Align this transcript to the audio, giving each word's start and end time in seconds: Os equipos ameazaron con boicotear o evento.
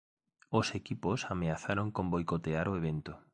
Os 0.59 0.67
equipos 0.79 1.19
ameazaron 1.33 1.87
con 1.95 2.05
boicotear 2.13 2.65
o 2.67 2.77
evento. 2.81 3.11